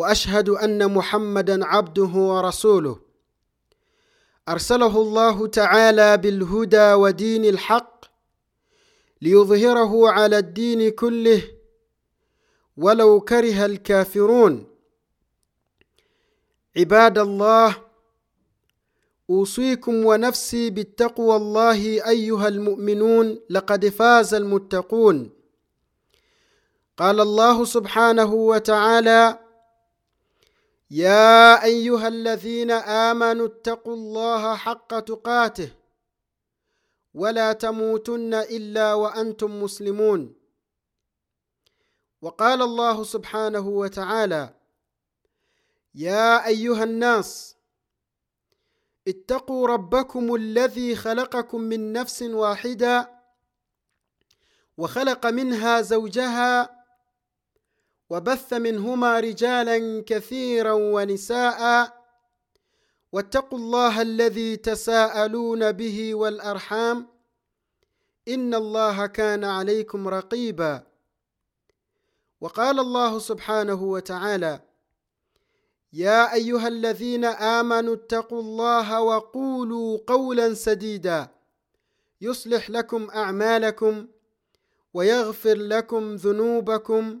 [0.00, 2.96] وأشهد أن محمدا عبده ورسوله.
[4.48, 8.04] أرسله الله تعالى بالهدى ودين الحق
[9.22, 11.42] ليظهره على الدين كله
[12.76, 14.66] ولو كره الكافرون.
[16.76, 17.76] عباد الله
[19.30, 25.30] أوصيكم ونفسي بالتقوى الله أيها المؤمنون لقد فاز المتقون.
[26.96, 29.49] قال الله سبحانه وتعالى
[30.90, 35.72] يا أيها الذين آمنوا اتقوا الله حق تقاته
[37.14, 40.34] ولا تموتن إلا وأنتم مسلمون.
[42.22, 44.54] وقال الله سبحانه وتعالى
[45.94, 47.56] يا أيها الناس
[49.08, 53.10] اتقوا ربكم الذي خلقكم من نفس واحدة
[54.76, 56.79] وخلق منها زوجها
[58.10, 61.92] وبث منهما رجالا كثيرا ونساء.
[63.12, 67.08] واتقوا الله الذي تساءلون به والأرحام.
[68.28, 70.82] إن الله كان عليكم رقيبا.
[72.40, 74.60] وقال الله سبحانه وتعالى
[75.92, 81.28] يا أيها الذين آمنوا اتقوا الله وقولوا قولا سديدا.
[82.20, 84.08] يصلح لكم أعمالكم
[84.94, 87.20] ويغفر لكم ذنوبكم.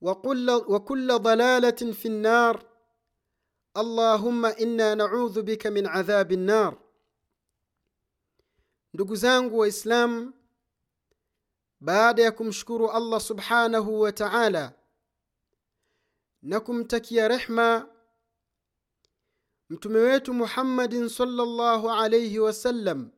[0.00, 2.66] وكل, وكل ضلاله في النار
[3.76, 6.78] اللهم انا نعوذ بك من عذاب النار
[8.94, 10.32] ndugu zangu waislamu
[11.80, 14.72] baada ya kumshukuru allah subhanahu wa taala
[16.42, 17.88] na kumtakia rehma
[19.70, 23.10] mtume wetu muhammadin salllahu alaihi wasallam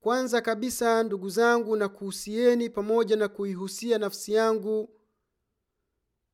[0.00, 4.90] kwanza kabisa ndugu zangu na kuhusieni pamoja na kuihusia nafsi yangu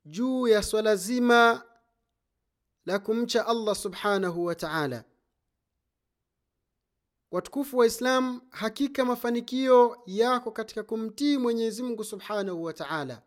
[0.10, 1.64] juu ya swala zima
[2.86, 5.04] la kumcha allah subhanahu wa taala.
[7.32, 13.22] Watukufu wa islam hakika mafanikio yako katika kumtii mwenyezi mungu subhanahu wa taala.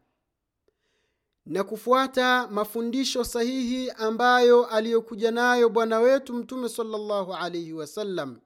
[1.46, 8.40] Na kufuata mafundisho sahihi ambayo aliyokuja nayo bwana wetu mtume salllahu alaihi wasallam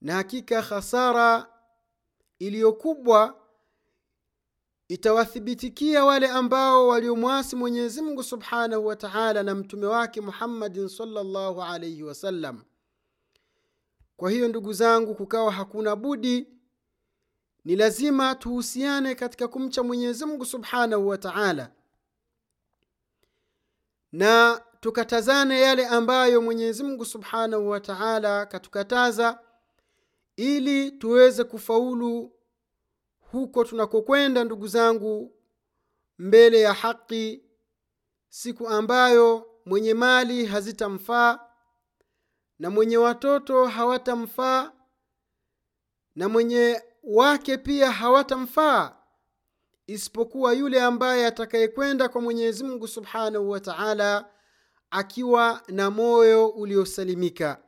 [0.00, 1.46] na hakika khasara
[2.38, 3.43] iliyokubwa
[4.94, 12.02] itawathibitikia wale ambao waliomwasi mwenyezi mungu subhanahu wa taala na mtume wake muhammadin salllahu alaihi
[12.02, 12.62] wasallam
[14.16, 16.48] kwa hiyo ndugu zangu kukawa hakuna budi
[17.64, 21.70] ni lazima tuhusiane katika kumcha mwenyezi mungu subhanahu wa taala.
[24.12, 29.38] Na tukatazane yale ambayo mwenyezi mungu subhanahu wa taala katukataza
[30.36, 32.32] ili tuweze kufaulu
[33.34, 35.32] huko tunakokwenda ndugu zangu
[36.18, 37.44] mbele ya haki
[38.28, 41.40] siku ambayo mwenye mali hazitamfaa
[42.58, 44.72] na mwenye watoto hawatamfaa
[46.14, 48.96] na mwenye wake pia hawatamfaa
[49.86, 54.30] isipokuwa yule ambaye atakayekwenda kwa mwenyezi mungu subhanahu wa taala
[54.90, 57.62] akiwa na moyo uliosalimika.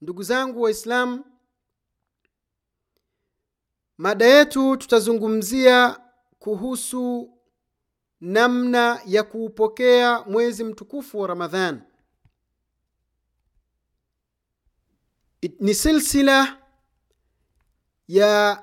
[0.00, 1.24] Ndugu zangu waislamu
[4.00, 6.00] mada yetu tutazungumzia
[6.38, 7.32] kuhusu
[8.20, 11.82] namna ya kuupokea mwezi mtukufu wa ramadhan.
[15.60, 16.58] Ni silsila
[18.08, 18.62] ya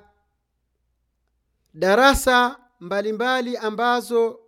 [1.74, 4.40] darasa mbalimbali mbali ambazo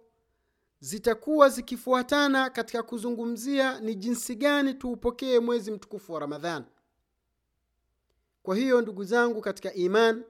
[0.79, 6.65] zitakuwa zikifuatana katika kuzungumzia ni jinsi gani tuupokee mwezi mtukufu wa ramadhan.
[8.43, 10.23] Kwa hiyo ndugu zangu katika iman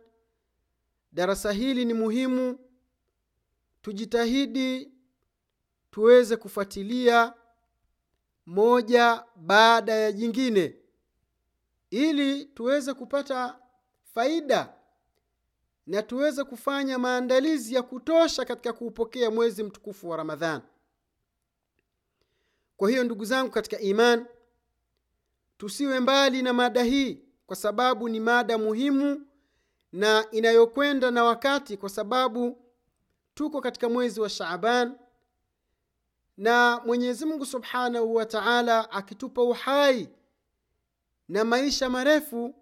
[1.11, 2.59] darasa hili ni muhimu.
[3.81, 4.91] Tujitahidi
[5.91, 7.33] tuweze kufuatilia
[8.45, 10.75] moja baada ya jingine.
[11.89, 13.59] Ili tuweze kupata
[14.13, 14.73] faida
[15.87, 20.61] na tuweze kufanya maandalizi ya kutosha katika kuupokea mwezi mtukufu wa ramadhan
[22.77, 24.25] kwa hiyo ndugu zangu katika iman
[25.57, 29.27] tusiwe mbali na mada hii kwa sababu ni mada muhimu
[29.91, 32.57] na inayokwenda na wakati kwa sababu
[33.33, 34.97] tuko katika mwezi wa shaaban
[36.37, 40.09] na mwenyezi mungu subhanahu wa taala akitupa uhai
[41.29, 42.55] na maisha marefu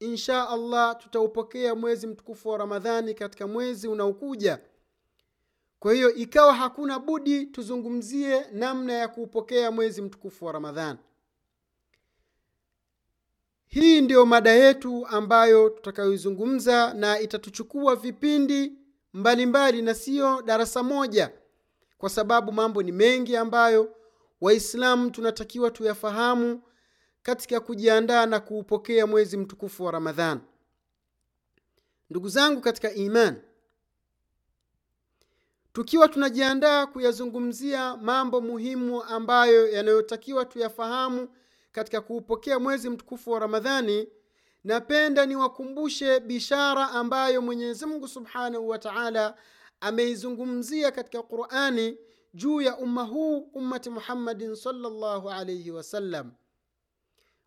[0.00, 4.58] insha allah tutaupokea mwezi mtukufu wa ramadhani katika mwezi unaokuja.
[5.78, 10.98] Kwa hiyo ikawa hakuna budi tuzungumzie namna ya kuupokea mwezi mtukufu wa ramadhani
[13.66, 18.72] hii ndiyo mada yetu ambayo tutakayoizungumza na itatuchukua vipindi
[19.12, 21.32] mbalimbali mbali na siyo darasa moja
[21.98, 23.94] kwa sababu mambo ni mengi ambayo
[24.40, 26.62] waislamu tunatakiwa tuyafahamu
[27.22, 30.40] katika kujiandaa na kuupokea mwezi mtukufu wa ramadhan
[32.10, 33.36] ndugu zangu katika iman
[35.72, 41.28] tukiwa tunajiandaa kuyazungumzia mambo muhimu ambayo yanayotakiwa tuyafahamu
[41.76, 44.08] katika kuupokea mwezi mtukufu wa ramadhani
[44.64, 49.36] napenda niwakumbushe bishara ambayo mwenyezi mungu subhanahu wa taala
[49.80, 51.98] ameizungumzia katika qurani
[52.34, 56.32] juu ya umma huu ummati muhammadin salllahu alaihi wasallam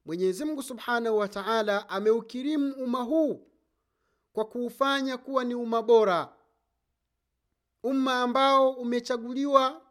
[0.06, 3.48] mwenyezi mungu subhanahu wa taala ameukirimu umma huu
[4.34, 6.34] kwa kuufanya kuwa ni umma bora
[7.84, 9.82] umma ambao umechaguliwa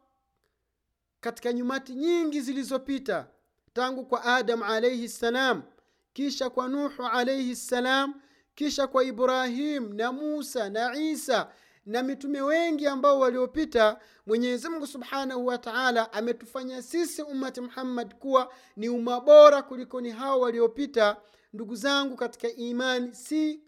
[1.19, 3.27] katika nyumati nyingi zilizopita
[3.79, 5.63] tangu kwa adam alaihi ssalam
[6.13, 8.13] kisha kwa nuhu alaihi ssalam
[8.55, 11.51] kisha kwa ibrahim na musa na isa
[11.85, 18.53] na mitume wengi ambao waliopita mwenyezi mungu subhanahu wa taala ametufanya sisi ummati muhammad kuwa
[18.75, 21.17] ni umma bora kuliko ni hao waliopita
[21.53, 23.63] ndugu zangu katika imani si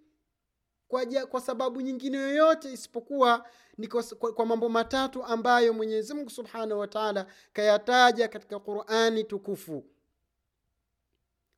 [0.87, 3.45] kwa, ja, kwa sababu nyingine yoyote isipokuwa
[3.77, 9.23] ni kwa, kwa, kwa mambo matatu ambayo mwenyezi mungu subhanahu wa taala kayataja katika qurani
[9.23, 9.83] tukufu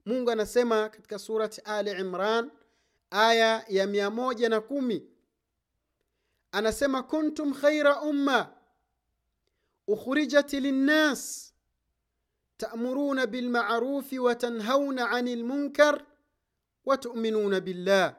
[0.06, 2.52] mungu anasema katika surati ali imran
[3.10, 5.08] aya ya mia moja na kumi.
[6.52, 8.54] Anasema kuntum khaira umma
[9.88, 11.54] ukhrijat linnas
[12.58, 16.06] tamuruna bilmarufi watanhauna ani lmunkar
[16.86, 18.16] watuminuna billah.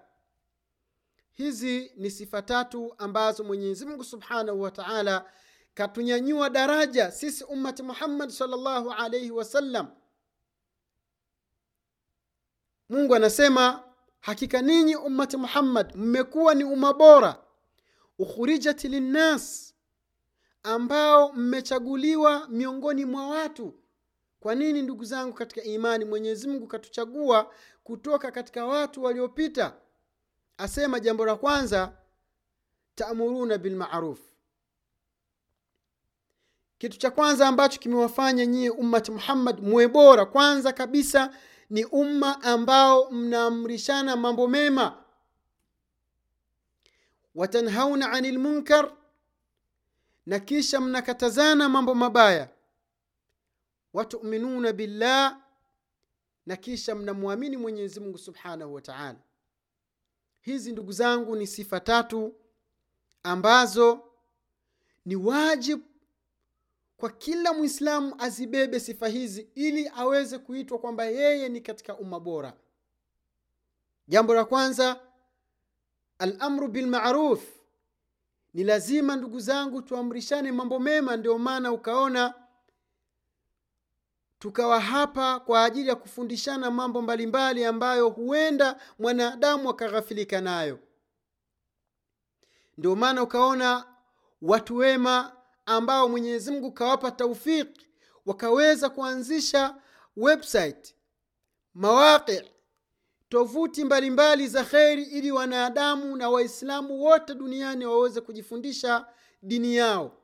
[1.33, 5.31] Hizi ni sifa tatu ambazo mwenyezi mungu subhanahu wa taala
[5.75, 9.87] katunyanyua daraja sisi ummati muhammad sallallahu alaihi wasallam
[12.89, 13.83] mungu anasema
[14.21, 17.41] hakika ninyi ummati muhammad mmekuwa ni umma bora.
[18.19, 19.75] Ukhurijat linnas
[20.63, 23.75] ambao mmechaguliwa miongoni mwa watu.
[24.41, 27.55] Kwa nini ndugu zangu katika imani mwenyezi mungu katuchagua
[27.85, 29.77] kutoka katika watu waliopita?
[30.59, 31.93] Asema jambo la kwanza
[32.95, 34.21] taamuruna bilmaruf
[36.79, 41.31] kitu cha kwanza ambacho kimewafanya nyie ummati muhammad muwe bora kwanza kabisa
[41.71, 45.05] ni umma ambao mnaamrishana mambo mema.
[47.35, 48.93] Watanhauna ani lmunkar
[50.27, 52.49] na kisha mnakatazana mambo mabaya.
[53.93, 55.41] Watuminuna billah
[56.47, 59.19] na kisha mnamwamini mwenyezi mungu subhanahu wa taala.
[60.41, 62.35] Hizi ndugu zangu ni sifa tatu
[63.23, 64.11] ambazo
[65.07, 65.83] ni wajibu
[66.97, 72.53] kwa kila mwislamu azibebe sifa hizi ili aweze kuitwa kwamba yeye ni katika umma bora.
[74.09, 75.01] Jambo la kwanza
[76.19, 77.43] alamru bilmaruf.
[78.55, 82.35] Ni lazima ndugu zangu tuamrishane mambo mema ndio maana ukaona
[84.39, 90.79] tukawa hapa kwa ajili ya kufundishana mambo mbalimbali ambayo huenda mwanadamu akaghafilika nayo.
[92.79, 93.87] Ndio maana ukaona
[94.43, 95.34] watu wema
[95.67, 97.87] ambao mwenyezi mungu kawapa taufiki
[98.27, 99.77] wakaweza kuanzisha
[100.17, 100.95] website
[101.75, 102.43] mawaqi
[103.29, 109.07] tovuti mbalimbali za kheri ili wanadamu na waislamu wote duniani waweze kujifundisha
[109.43, 110.21] dini yao.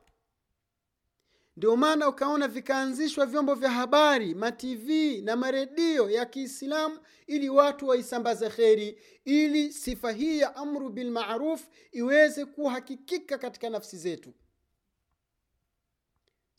[1.57, 4.89] Ndio maana ukaona vikaanzishwa vyombo vya habari matv
[5.23, 12.45] na maredio ya kiislamu ili watu waisambaze kheri ili sifa hii ya amru bilmaruf iweze
[12.45, 14.33] kuhakikika katika nafsi zetu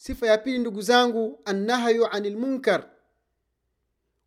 [0.03, 2.85] sifa ya pili ndugu zangu annahyu ani lmunkar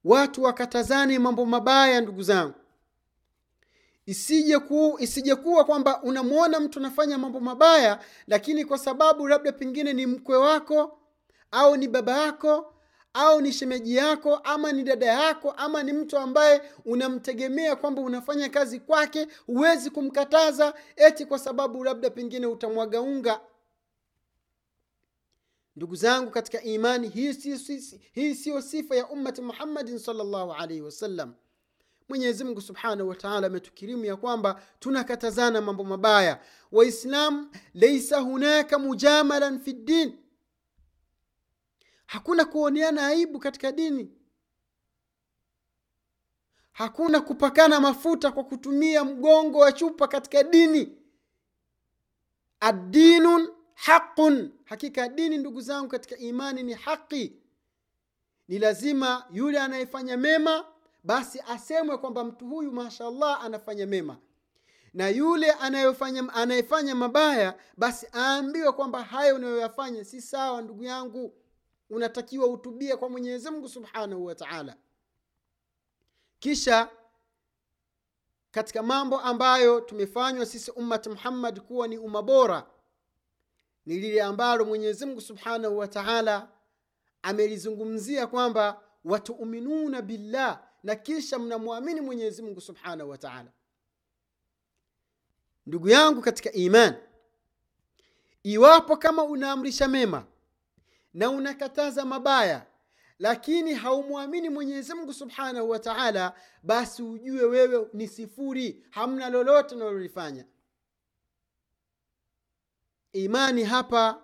[0.03, 2.53] watu wakatazane mambo mabaya ndugu zangu.
[4.05, 4.59] Isije
[5.35, 10.99] ku, kwamba unamwona mtu anafanya mambo mabaya lakini kwa sababu labda pengine ni mkwe wako
[11.51, 12.73] au ni baba yako
[13.13, 18.49] au ni shemeji yako ama ni dada yako ama ni mtu ambaye unamtegemea kwamba unafanya
[18.49, 23.39] kazi kwake huwezi kumkataza eti kwa sababu labda pengine utamwaga unga
[25.75, 27.09] ndugu zangu katika imani
[28.13, 31.33] hii siyo sifa ya ummati muhammadin salllahu alaihi wasallam
[32.09, 36.41] mwenyezi mungu subhanahu wataala ametukirimu ya kwamba tunakatazana mambo mabaya.
[36.71, 40.17] Waislam leisa hunaka mujamalan fi ddin
[42.05, 44.11] hakuna kuoneana aibu katika dini.
[46.71, 50.97] Hakuna kupakana mafuta kwa kutumia mgongo wa chupa katika dini.
[52.59, 57.33] Addinun haqun hakika dini ndugu zangu katika imani ni haqi
[58.47, 60.65] ni lazima yule anayefanya mema
[61.03, 64.17] basi asemwe kwamba mtu huyu mashallah anafanya mema.
[64.93, 71.33] Na yule anayefanya anayefanya mabaya basi aambiwe kwamba hayo unayoyafanya si sawa ndugu yangu.
[71.89, 74.75] Unatakiwa utubie kwa mwenyezi mungu subhanahu wa taala.
[76.39, 76.89] Kisha
[78.51, 82.67] katika mambo ambayo tumefanywa sisi ummati muhammad kuwa ni umma bora
[83.85, 86.47] ni lile ambalo mwenyezi mungu subhanahu wa taala
[87.21, 93.51] amelizungumzia kwamba watuminuna billah na kisha mnamwamini mwenyezi mungu subhanahu wa taala.
[95.65, 96.95] Ndugu yangu katika iman
[98.43, 100.25] iwapo kama unaamrisha mema
[101.13, 102.65] na unakataza mabaya
[103.19, 110.45] lakini haumwamini mwenyezi mungu subhanahu wa taala basi ujue wewe ni sifuri hamna lolote unalolifanya
[113.15, 114.21] imani hapa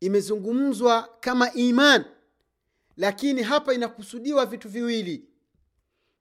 [0.00, 2.04] imezungumzwa kama iman
[2.96, 5.26] lakini hapa inakusudiwa vitu viwili.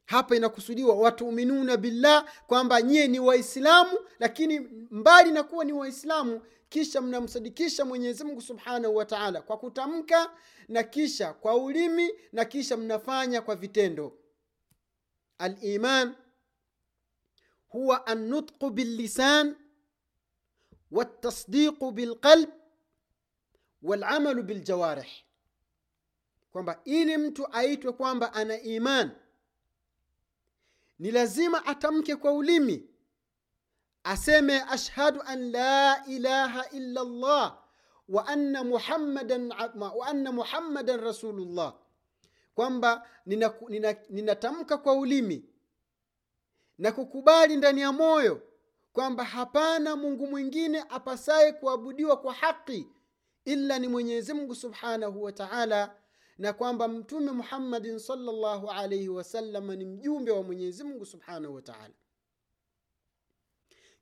[0.06, 4.60] Hapa inakusudiwa watuminuna billah kwamba nyie ni waislamu lakini
[4.92, 10.32] mbali na kuwa ni waislamu kisha mnamsadikisha mwenyezimngu subhanahu wa taala kwa kutamka
[10.68, 14.18] na kisha kwa ulimi na kisha mnafanya kwa vitendo.
[15.38, 16.16] Aliman
[17.68, 19.56] huwa annutqu billisan
[20.92, 22.50] waltasdiqu bilqalb
[23.82, 25.12] walamalu biljawarih
[26.52, 29.12] kwamba ili mtu aitwe kwamba ana iman
[31.00, 32.90] ni lazima atamke kwa ulimi
[34.04, 37.64] aseme ashhadu an la ilaha illa llah
[38.10, 41.76] wa anna muhammadan, wa anna muhammadan rasulullah.
[42.56, 45.46] kwamba ninatamka nina, nina kwa ulimi
[46.78, 48.49] na kukubali ndani ya moyo
[48.94, 52.88] kwamba hapana mungu mwingine apasaye kuabudiwa kwa haqi
[53.46, 55.96] illa ni mwenyezi mungu subhanahu wa taala
[56.38, 61.94] na kwamba mtume muhammadin salllahu alaihi wasallam ni mjumbe wa mwenyezi mungu subhanahu wa taala.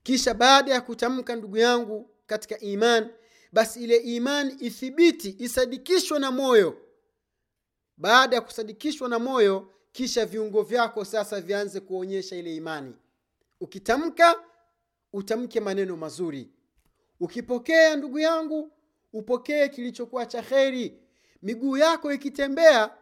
[0.03, 3.10] Kisha baada ya kutamka ndugu yangu katika iman
[3.51, 6.77] basi ile imani ithibiti isadikishwe na moyo.
[7.98, 12.96] Baada ya kusadikishwa na moyo kisha viungo vyako sasa vianze kuonyesha ile imani.
[13.62, 14.44] Ukitamka
[15.14, 16.50] utamke maneno mazuri.
[17.20, 18.72] Ukipokea ndugu yangu
[19.14, 21.00] upokee kilichokuwa cha kheri.
[21.42, 22.98] Miguu yako ikitembea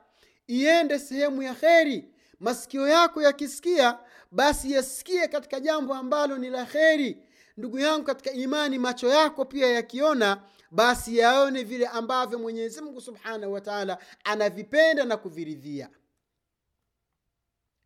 [0.48, 2.12] iende sehemu ya kheri.
[2.40, 4.00] Masikio yako yakisikia
[4.32, 7.18] basi yasikie katika jambo ambalo ni la kheri.
[7.58, 13.54] Ndugu yangu katika imani macho yako pia yakiona basi yaone vile ambavyo mwenyezi mungu subhanahu
[13.54, 15.90] wa taala anavipenda na kuviridhia.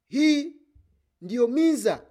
[0.07, 0.55] Hii
[1.21, 2.05] ndiyo miza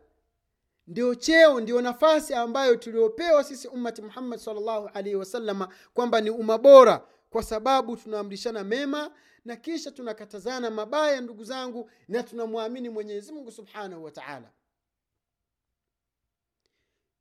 [0.89, 6.59] ndio cheo ndio nafasi ambayo tuliopewa sisi ummati muhammad salllahu alaihi wasalama kwamba ni umma
[6.59, 9.11] bora kwa sababu tunaamrishana mema
[9.45, 14.51] na kisha tunakatazana mabaya ndugu zangu na tunamwamini mwenyezi mungu subhanahu wa taala.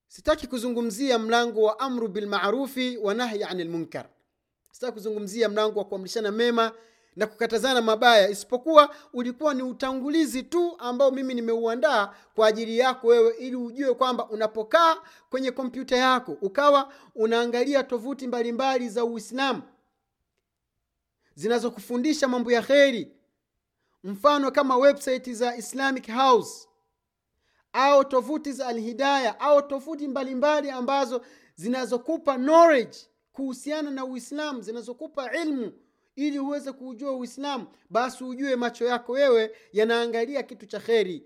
[0.08, 4.10] Sitaki kuzungumzia mlango wa amru bilmarufi wa nahyi ani lmunkar
[4.72, 6.72] sitaki kuzungumzia mlango wa kuamrishana mema
[7.18, 13.36] na kukatazana mabaya isipokuwa ulikuwa ni utangulizi tu ambao mimi nimeuandaa kwa ajili yako wewe
[13.38, 14.96] ili ujue kwamba unapokaa
[15.30, 19.62] kwenye kompyuta yako ukawa unaangalia tovuti mbalimbali za uislamu
[21.36, 23.12] zinazokufundisha mambo ya kheri.
[24.04, 26.68] Mfano kama website za islamic house
[27.74, 31.22] au tovuti za alhidaya au tovuti mbalimbali ambazo
[31.56, 32.98] zinazokupa knowledge
[33.34, 35.72] kuhusiana na uislamu zinazokupa ilmu
[36.18, 41.24] ili uweze kuujua uislamu basi ujue macho yako wewe yanaangalia kitu cha kheri.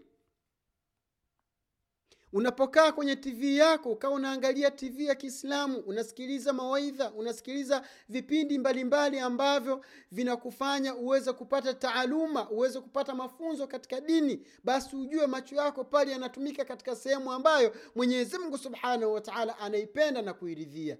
[2.33, 9.85] Unapokaa kwenye tv yako ukawa unaangalia tv ya kiislamu unasikiliza mawaidha unasikiliza vipindi mbalimbali ambavyo
[10.11, 16.65] vinakufanya uweze kupata taaluma uweze kupata mafunzo katika dini basi ujue macho yako pale yanatumika
[16.65, 20.97] katika sehemu ambayo mwenyezi mungu subhanahu wataala anaipenda na kuiridhia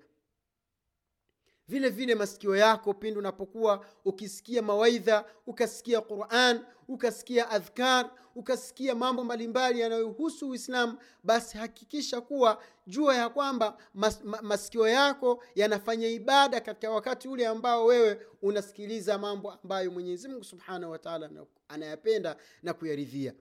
[1.71, 9.79] vile vile masikio yako pindi unapokuwa ukisikia mawaidha ukasikia quran ukasikia adhkar ukasikia mambo mbalimbali
[9.79, 16.91] yanayohusu uislamu basi hakikisha kuwa jua ya kwamba mas, ma, masikio yako yanafanya ibada katika
[16.91, 21.29] wakati ule ambao wewe unasikiliza mambo ambayo mwenyezi mungu subhanahu wataala
[21.67, 23.33] anayapenda na kuyaridhia.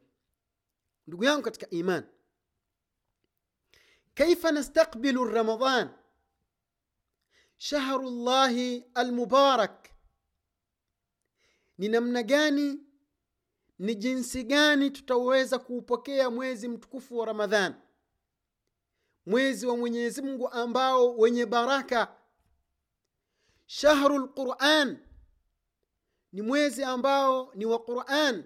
[1.06, 2.04] Ndugu yangu katika iman
[4.14, 5.88] kaifa nastakbilu ramadan
[7.60, 9.90] shahru llahi almubarak.
[11.78, 12.80] Ni namna gani
[13.78, 17.74] ni jinsi gani tutaweza kuupokea mwezi mtukufu wa ramadhan?
[19.26, 22.16] Mwezi wa mwenyezi mungu ambao wenye baraka.
[23.66, 24.98] Shahru lquran
[26.32, 28.44] ni mwezi ambao ni wa quran.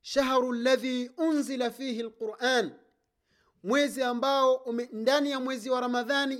[0.00, 2.72] Shahru ladhi unzila fihi lquran
[3.66, 6.34] mwezi ambao ume, ndani ya mwezi wa ramadhani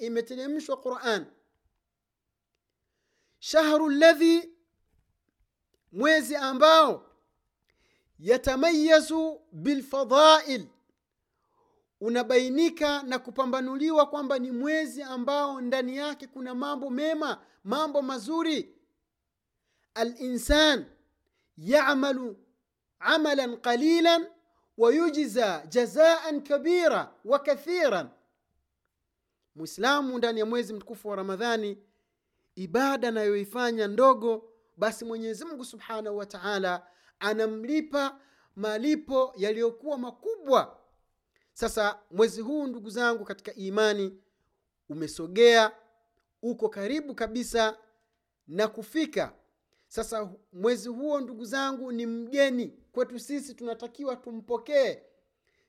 [0.00, 1.26] imeteremshwa quran.
[3.38, 4.50] Shahru ladhi
[5.92, 7.06] mwezi ambao
[8.18, 10.66] yatamayazu bilfadail
[12.00, 18.74] unabainika na kupambanuliwa kwamba ni mwezi ambao ndani yake kuna mambo mema mambo mazuri.
[19.94, 20.84] Alinsan
[21.56, 22.36] yamalu
[22.98, 24.26] amalan qalilan
[24.78, 28.08] wayujza jazaan kabira wa kathiran
[29.54, 31.78] mwislamu ndani ya mwezi mtukufu wa ramadhani
[32.54, 36.86] ibada anayoifanya ndogo basi mwenyezi mungu subhanahu wa taala
[37.18, 38.20] anamlipa
[38.56, 40.78] malipo yaliyokuwa makubwa.
[41.52, 44.20] Sasa mwezi huu ndugu zangu katika imani
[44.88, 45.72] umesogea
[46.42, 47.76] uko karibu kabisa
[48.48, 49.32] na kufika
[49.92, 52.68] sasa mwezi huo ndugu zangu ni mgeni.
[52.92, 55.02] Kwetu sisi tunatakiwa tumpokee.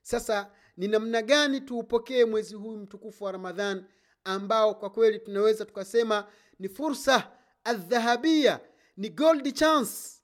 [0.02, 3.86] Sasa ni namna gani tuupokee mwezi huu mtukufu wa ramadhan
[4.24, 6.28] ambao kwa kweli tunaweza tukasema
[6.60, 7.32] ni fursa
[7.64, 8.60] adhahabia,
[8.98, 10.22] ni gold chance.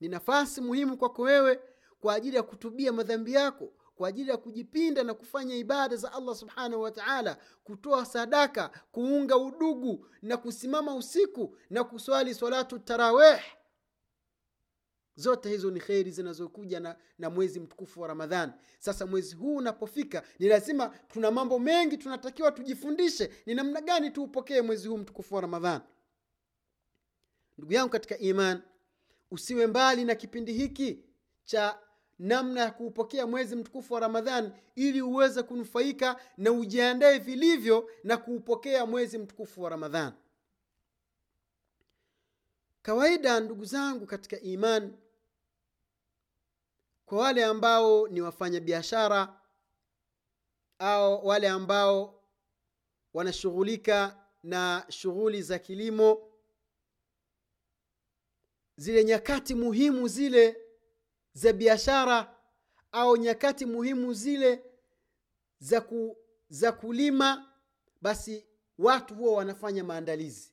[0.00, 1.60] Ni nafasi muhimu kwako wewe
[2.00, 6.34] kwa ajili ya kutubia madhambi yako kwa ajili ya kujipinda na kufanya ibada za allah
[6.36, 13.40] subhanahu wataala kutoa sadaka kuunga udugu na kusimama usiku na kuswali swalatu tarawih.
[15.14, 18.52] Zote hizo ni kheri zinazokuja na, na mwezi mtukufu wa ramadhan.
[18.78, 24.60] Sasa mwezi huu unapofika ni lazima tuna mambo mengi tunatakiwa tujifundishe ni namna gani tuupokee
[24.62, 25.80] mwezi huu mtukufu wa ramadhan.
[27.58, 28.62] Ndugu yangu katika iman
[29.30, 31.04] usiwe mbali na kipindi hiki
[31.44, 31.78] cha
[32.22, 38.86] namna ya kuupokea mwezi mtukufu wa ramadhan ili uweze kunufaika na ujiandae vilivyo na kuupokea
[38.86, 40.12] mwezi mtukufu wa ramadhan
[42.82, 44.96] kawaida ndugu zangu katika iman
[47.06, 49.40] kwa wale ambao ni wafanya biashara
[50.78, 52.22] au wale ambao
[53.14, 56.32] wanashughulika na shughuli za kilimo
[58.76, 60.61] zile nyakati muhimu zile
[61.32, 62.34] za biashara
[62.92, 64.64] au nyakati muhimu zile
[65.58, 66.16] za, ku,
[66.48, 67.52] za kulima
[68.02, 68.46] basi
[68.78, 70.52] watu huwa wanafanya maandalizi.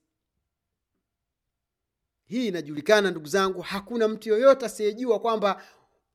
[2.25, 5.63] Hii inajulikana ndugu zangu hakuna mtu yoyote asiyejua kwamba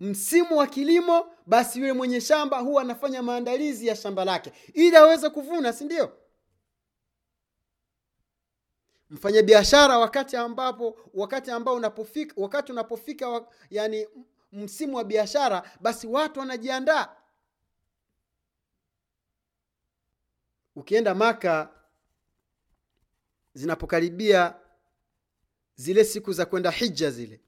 [0.00, 4.53] msimu wa kilimo basi yule mwenye shamba huwa anafanya maandalizi ya shamba lake.
[4.74, 6.12] Ili aweze kuvuna si ndio?
[9.11, 14.07] Mfanyabiashara wakati ambapo wakati ambao unapofika wakati unapofika yani
[14.54, 17.16] msimu wa biashara basi watu wanajiandaa.
[20.76, 21.74] Ukienda maka
[23.54, 24.54] zinapokaribia
[25.74, 27.40] zile siku za kwenda hija zile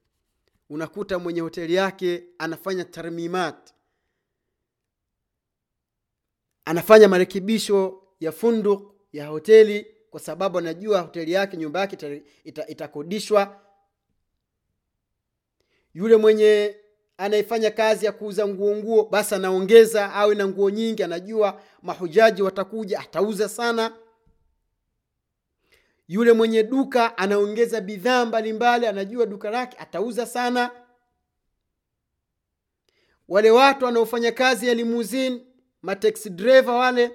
[0.70, 3.72] unakuta mwenye hoteli yake anafanya tarmimat.
[6.64, 12.22] Anafanya marekebisho ya funduk ya hoteli kwa sababu anajua hoteli yake nyumba yake
[12.66, 13.60] itakodishwa ita, ita
[15.94, 16.76] yule mwenye
[17.18, 23.00] anayefanya kazi ya kuuza nguo nguo basi anaongeza awe na nguo nyingi anajua mahujaji watakuja
[23.00, 23.92] atauza sana.
[26.08, 30.70] Yule mwenye duka anaongeza bidhaa mbalimbali anajua duka lake atauza sana.
[33.28, 35.46] Wale watu wanaofanya kazi ya limousine,
[35.82, 37.10] mateksi driver wale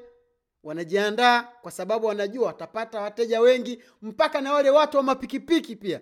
[0.63, 6.01] wanajiandaa kwa sababu wanajua watapata wateja wengi mpaka na wale watu wa mapikipiki pia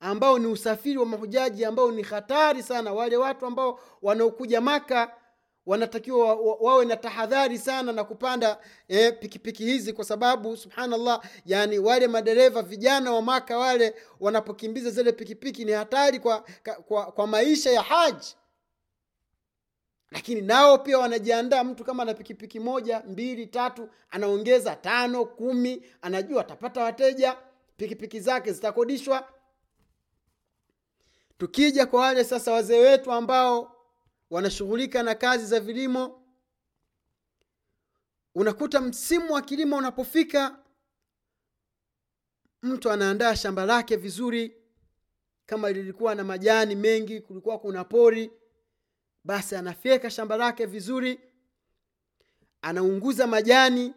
[0.00, 2.92] ambao ni usafiri wa mahujaji ambao ni hatari sana.
[2.92, 5.14] Wale watu ambao wanaokuja maka
[5.66, 8.58] wanatakiwa wa, wa, wawe na tahadhari sana na kupanda
[8.88, 15.12] eh, pikipiki hizi kwa sababu subhanallah yani wale madereva vijana wa maka wale wanapokimbiza zile
[15.12, 16.44] pikipiki ni hatari kwa,
[16.86, 18.36] kwa, kwa maisha ya haji
[20.10, 26.40] lakini nao pia wanajiandaa mtu kama na pikipiki moja mbili tatu anaongeza tano kumi anajua
[26.40, 27.36] atapata wateja
[27.76, 29.28] pikipiki zake zitakodishwa
[31.38, 33.76] tukija kwa wale sasa wazee wetu ambao
[34.30, 36.22] wanashughulika na kazi za vilimo
[38.34, 40.58] unakuta msimu wa kilimo unapofika
[42.62, 44.54] mtu anaandaa shamba lake vizuri.
[45.46, 48.30] Kama lilikuwa na majani mengi kulikuwa kuna pori
[49.24, 51.20] basi anafyeka shamba lake vizuri
[52.62, 53.94] anaunguza majani.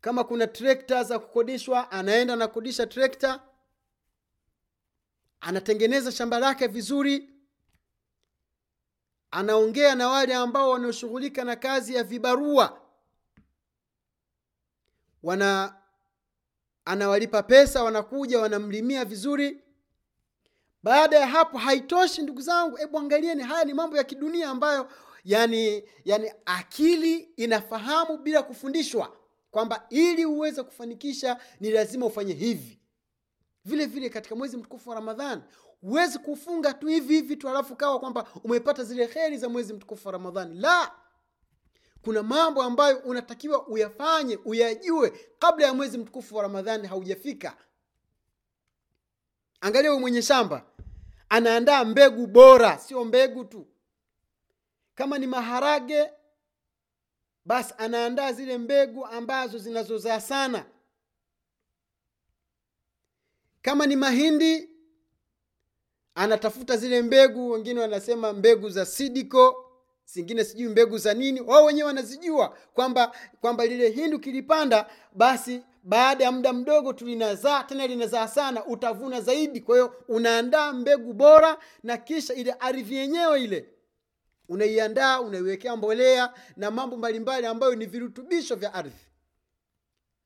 [0.00, 3.42] Kama kuna trekta za kukodishwa anaenda anakodisha trekta
[5.40, 7.30] anatengeneza shamba lake vizuri
[9.30, 12.80] anaongea na wale ambao wanaoshughulika na kazi ya vibarua.
[15.22, 15.74] Wana
[16.84, 19.62] anawalipa pesa wanakuja wanamlimia vizuri.
[20.82, 24.90] Baada ya hapo haitoshi ndugu zangu hebu angalieni haya ni mambo ya kidunia ambayo
[25.24, 29.16] yani yani akili inafahamu bila kufundishwa
[29.50, 32.79] kwamba ili uweze kufanikisha ni lazima ufanye hivi
[33.64, 35.42] vile vile katika mwezi mtukufu wa ramadhan
[35.80, 40.08] huwezi kufunga tu hivi hivi tu alafu kawa kwamba umepata zile kheri za mwezi mtukufu
[40.08, 40.92] wa ramadhani la!
[42.02, 47.56] Kuna mambo ambayo unatakiwa uyafanye uyajue kabla ya mwezi mtukufu wa ramadhani haujafika.
[49.60, 50.64] Angalia huyu mwenye shamba.
[51.28, 53.66] Anaandaa mbegu bora sio mbegu tu.
[54.94, 56.10] Kama ni maharage
[57.44, 60.64] basi anaandaa zile mbegu ambazo zinazozaa sana
[63.62, 64.68] kama ni mahindi
[66.14, 69.66] anatafuta zile mbegu wengine wanasema mbegu za sidiko
[70.04, 71.40] zingine sijui mbegu za nini.
[71.40, 77.62] Wao wenyewe wanazijua kwamba kwamba lile hindi ukilipanda basi baada ya muda mdogo tu linazaa
[77.64, 79.60] tena linazaa sana utavuna zaidi.
[79.60, 83.68] Kwa hiyo unaandaa mbegu bora na kisha ile ardhi yenyewe ile
[84.48, 88.96] unaiandaa unaiwekea mbolea na mambo mbalimbali ambayo ni virutubisho vya ardhi.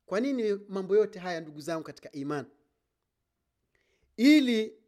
[0.06, 2.48] Kwa nini mambo yote haya ndugu zangu katika imani
[4.16, 4.78] ili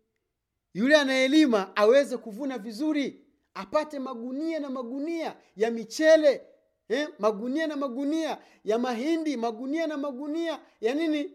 [0.75, 6.47] yule anayelima aweze kuvuna vizuri apate magunia na magunia ya michele
[6.89, 7.09] eh?
[7.19, 11.33] magunia na magunia ya mahindi magunia na magunia ya nini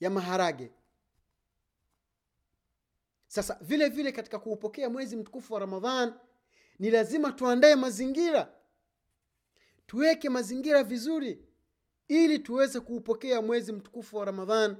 [0.00, 0.70] ya maharage
[3.26, 6.14] sasa vile vile katika kuupokea mwezi mtukufu wa ramadhan
[6.78, 8.54] ni lazima tuandae mazingira
[9.86, 11.44] tuweke mazingira vizuri
[12.08, 14.76] ili tuweze kuupokea mwezi mtukufu wa ramadhan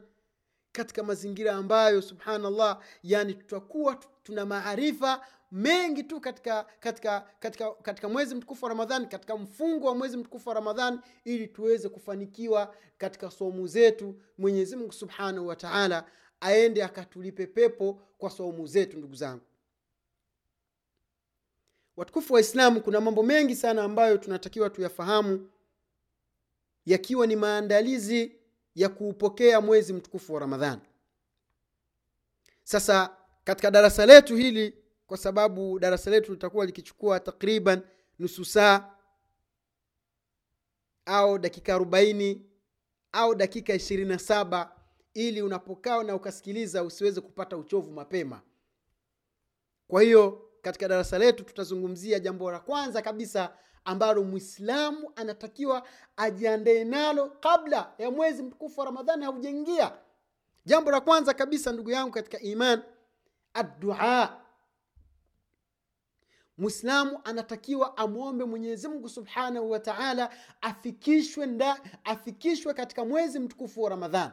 [0.73, 8.35] katika mazingira ambayo subhanallah yani tutakuwa tuna maarifa mengi tu katika katika katika katika mwezi
[8.35, 13.67] mtukufu wa ramadhani katika mfungo wa mwezi mtukufu wa ramadhani ili tuweze kufanikiwa katika somu
[13.67, 14.21] zetu.
[14.39, 16.05] Mwenyezi mungu subhanahu wa taala
[16.41, 19.43] aende akatulipe pepo kwa somu zetu ndugu zangu.
[21.97, 25.51] Watukufu wa islamu kuna mambo mengi sana ambayo tunatakiwa tuyafahamu
[26.87, 28.33] yakiwa ni maandalizi
[28.75, 30.83] ya kuupokea mwezi mtukufu wa ramadhani.
[32.65, 37.83] Sasa katika darasa letu hili kwa sababu darasa letu litakuwa likichukua takriban
[38.19, 38.95] nusu saa
[41.07, 42.47] au dakika arobaini
[43.13, 44.77] au dakika ishirini na saba
[45.15, 48.43] ili unapokaa na ukasikiliza usiweze kupata uchovu mapema.
[49.89, 57.31] Kwa hiyo katika darasa letu tutazungumzia jambo la kwanza kabisa ambalo mwislamu anatakiwa ajiandae nalo
[57.31, 59.93] kabla ya mwezi mtukufu wa ramadhani haujaingia.
[60.65, 62.83] Jambo la kwanza kabisa ndugu yangu katika iman
[63.55, 64.43] addua.
[66.59, 71.49] Mwislamu anatakiwa amwombe mwenyezimngu subhanahu wa taala afikishwe,
[72.05, 74.33] afikishwe katika mwezi mtukufu wa ramadhani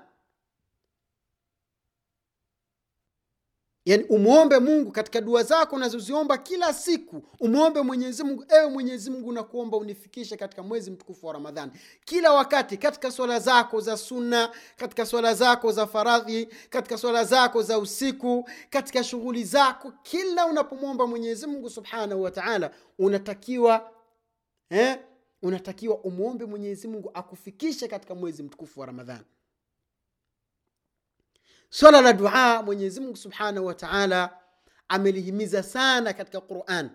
[3.90, 9.32] yani umwombe mungu katika dua zako unazoziomba kila siku umwombe mwenyezi mungu ewe mwenyezi mungu
[9.32, 11.72] nakuomba unifikishe katika mwezi mtukufu wa ramadhani.
[12.06, 17.62] Kila wakati katika swala zako za sunna katika swala zako za faradhi katika swala zako
[17.62, 23.92] za usiku katika shughuli zako kila unapomwomba mwenyezi mungu subhanahu wataala unatakiwa
[24.70, 25.00] eh,
[25.42, 29.26] unatakiwa umwombe mwenyezi mungu akufikishe katika mwezi mtukufu wa ramadhani
[31.70, 34.30] swala la dua mwenyezi mungu subhanahu wa taala
[34.88, 36.90] amelihimiza sana katika quran.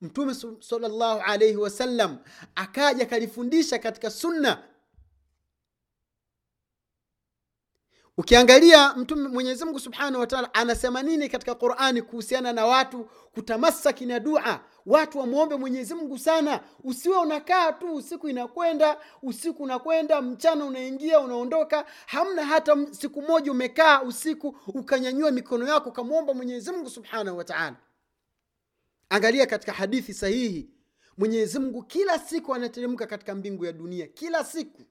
[0.00, 2.18] Mtume salllahu alaihi wasallam
[2.54, 4.62] akaja akalifundisha katika sunna
[8.16, 14.20] ukiangalia mtume mwenyezi mungu subhanahu wataala anasema nini katika qurani kuhusiana na watu kutamasaki na
[14.20, 14.60] dua?
[14.86, 16.60] Watu wamwombe mwenyezi mungu sana.
[16.84, 21.84] Usiwe unakaa tu usiku inakwenda usiku unakwenda mchana unaingia unaondoka.
[22.06, 27.76] Hamna hata siku moja umekaa usiku ukanyanyua mikono yako ukamwomba mwenyezi mungu subhanahu wataala
[29.08, 30.70] angalia katika hadithi sahihi.
[31.18, 34.82] Mwenyezi mungu kila siku anateremka katika mbingu ya dunia kila siku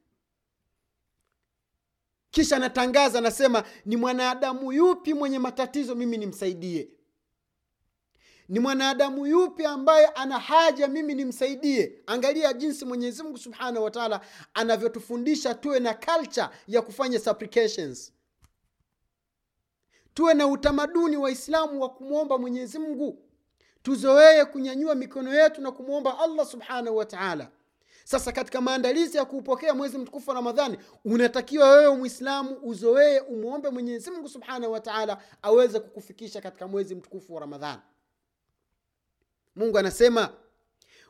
[2.33, 5.95] kisha anatangaza anasema ni mwanadamu yupi mwenye matatizo?
[5.95, 6.89] Mimi nimsaidie.
[8.49, 10.87] Ni mwanadamu yupi ambaye ana haja?
[10.87, 12.03] Mimi nimsaidie.
[12.07, 14.21] Angalia jinsi mwenyezi mungu subhanahu wataala
[14.53, 18.13] anavyotufundisha tuwe na culture ya kufanya supplications.
[20.13, 23.19] Tuwe na utamaduni wa islamu wa kumwomba mwenyezi mungu.
[23.83, 27.51] Tuzoee kunyanyua mikono yetu na kumwomba allah subhanahu wataala
[28.03, 34.11] sasa katika maandalizi ya kuupokea mwezi mtukufu wa ramadhani unatakiwa wewe mwislamu uzoee umwombe mwenyezi
[34.11, 37.81] mungu subhanahu wataala aweze kukufikisha katika mwezi mtukufu wa ramadhani.
[39.55, 40.33] Mungu anasema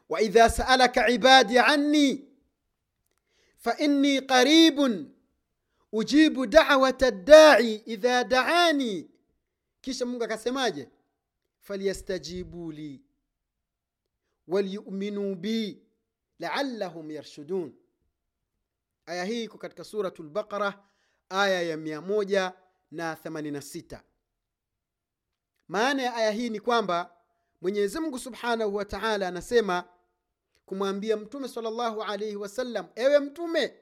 [0.10, 2.28] waidha saalaka ibadi anni
[3.58, 5.12] fainni qaribun
[5.92, 9.10] ujibu dawata dai idha daani.
[9.82, 10.90] Kisha mungu akasemaje?
[11.60, 13.02] Falyastajibu li
[14.48, 15.82] walyuminuu bi
[16.39, 17.74] laallahum yarshudun.
[19.06, 20.84] Aya hii iko katika suratu lbaqara
[21.30, 24.00] aya ya 186
[25.67, 27.15] maana ya aya hii ni kwamba
[27.62, 29.89] mwenyezi mungu subhanahu wa taala anasema
[30.65, 33.74] kumwambia mtume salllahu alaihi wasallam ewe mtume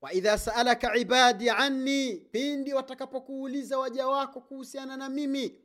[0.00, 5.60] waidha saalaka ibadi anni pindi watakapokuuliza waja wako kuhusiana na mimi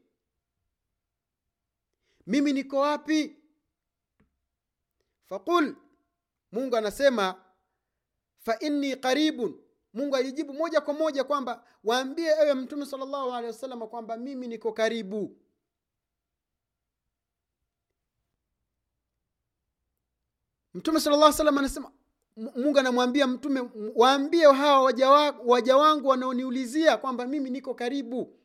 [2.28, 3.38] mimi niko wapi
[5.34, 5.76] faqul.
[6.52, 7.44] Mungu anasema
[8.46, 9.60] faini qaribun.
[9.94, 14.72] Mungu alijibu moja kwa moja kwamba waambie ewe mtume salllahu alehi wasallam kwamba mimi niko
[14.74, 15.38] karibu.
[20.74, 21.92] Mtume sala llah salam anasema
[22.36, 28.40] mungu anamwambia mtume waambie hawa waja, wa, waja wangu wanaoniulizia kwamba mimi niko karibu.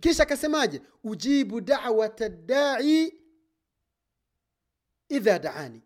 [0.00, 0.82] Kisha akasemaje?
[1.04, 3.14] Ujibu dawata dai
[5.08, 5.82] idha daani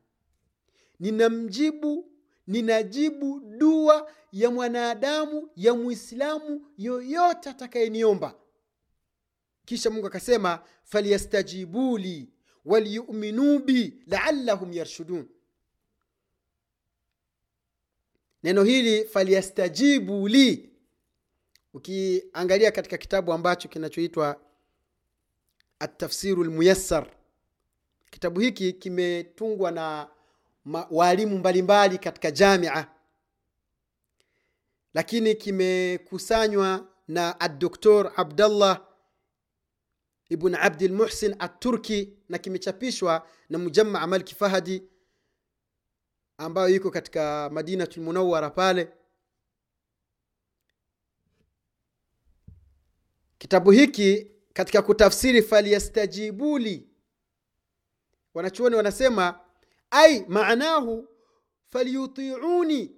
[1.01, 2.13] ninamjibu
[2.47, 8.35] ninajibu dua ya mwanadamu ya mwislamu yoyote atakayeniomba.
[9.65, 12.29] Kisha mungu akasema falyastajibu li
[12.65, 15.29] walyuminuu bi laallahum yarshudun.
[18.43, 20.71] Neno hili falyastajibu li
[21.75, 24.41] ukiangalia katika kitabu ambacho kinachoitwa
[25.79, 27.11] atafsiru lmuyassar
[28.11, 30.09] kitabu hiki kimetungwa na
[30.91, 32.89] waalimu mbalimbali katika jamia.
[34.95, 38.85] Lakini kimekusanywa na adoktor abdallah
[40.29, 44.83] ibn abdilmuhsin aturki na kimechapishwa na mujamaa malki fahadi
[46.39, 48.93] ambayo iko katika madinatu lmunawara pale.
[53.39, 56.89] Kitabu hiki katika kutafsiri falyastajibuli
[58.35, 59.41] wanachuoni wanasema
[59.91, 61.09] ai maanahu
[61.67, 62.95] falyutiuni.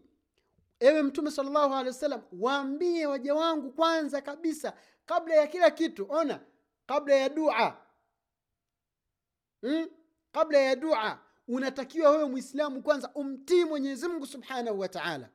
[0.81, 4.77] Ewe mtume salllahu alehi wasallam waambie waja wangu kwanza kabisa
[5.07, 6.41] kabla ya kila kitu ona
[6.87, 7.87] kabla ya dua.
[9.61, 9.89] Hmm?
[10.33, 15.31] kabla ya dua unatakiwa wewe mwislamu kwanza umtii mwenyezi mungu subhanahu wa taala.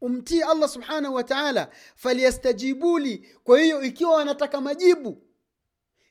[0.00, 1.70] Umtii allah subhanahu wa taala.
[1.96, 3.18] Falyastajibuli.
[3.44, 5.26] Kwa hiyo ikiwa wanataka majibu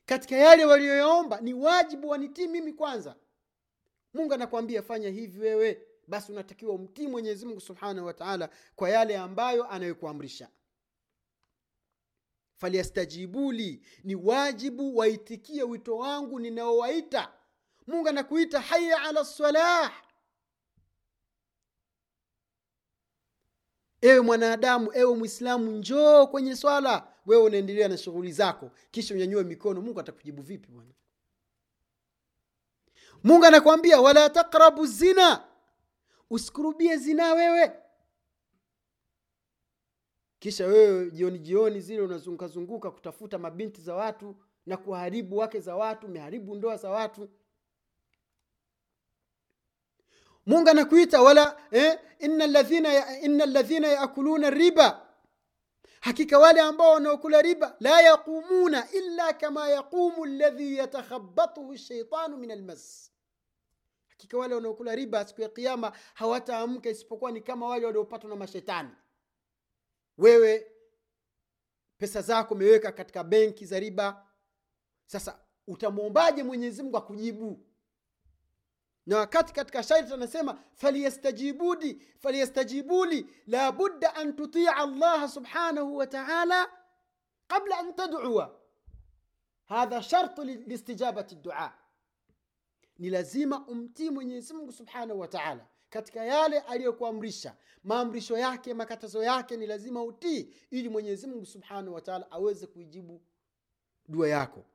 [0.06, 3.16] katika yale waliyoyaomba ni wajibu wanitii mimi kwanza.
[4.14, 5.88] Mungu anakwambia fanya hivi wewe.
[6.08, 10.50] Basi unatakiwa umtii mwenyezi mungu subhanahu wataala kwa yale ambayo anayokuamrisha.
[12.56, 17.34] Falyastajibuli ni wajibu waitikie wito wangu ninaowaita.
[17.88, 20.04] Mungu anakuita haya ala salah
[24.02, 29.82] ewe mwanadamu ewe mwislamu njoo kwenye swala wewe unaendelea na shughuli zako kisha unyanyue mikono.
[29.82, 30.92] Mungu atakujibu vipi bwana?
[33.24, 35.48] Mungu anakwambia wala takrabu zina.
[36.30, 37.72] Usikurubie zina wewe.
[40.40, 46.08] Kisha wewe jioni jioni zile unazungukazunguka kutafuta mabinti za watu na kuharibu wake za watu
[46.08, 47.30] umeharibu ndoa za watu.
[50.46, 55.13] Mungu anakuita wala eh, ina ladhina yakuluna riba
[56.04, 63.12] hakika wale ambao wanaokula riba la yaqumuna illa kama yaqumu ladhi yatakhabbathu shaitanu min almas.
[64.08, 68.90] Hakika wale wanaokula riba siku ya kiama hawataamka isipokuwa ni kama wale waliopatwa na mashetani.
[70.18, 70.68] Wewe
[71.98, 74.28] pesa zako umeweka katika benki za riba.
[75.06, 77.66] Sasa utamwombaje mwenyezi mungu akujibu
[79.06, 86.70] na wakati katika shairi anasema falyastajibudi falyastajibuli labudda an tutia allaha subhanahu wa taala
[87.48, 88.60] qabla an tadua
[89.66, 91.74] hadha shartu liistijabati dua.
[93.00, 97.56] Ni lazima umtii mwenyezi mungu subhanahu wa taala katika yale aliyokuamrisha.
[97.84, 103.22] Maamrisho yake makatazo yake ni lazima utii ili mwenyezi mungu subhanahu wa aweze kuijibu
[104.08, 104.66] dua yako.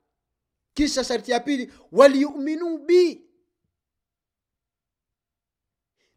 [0.73, 3.28] Kisha sharti ya pili waliyuminuu bi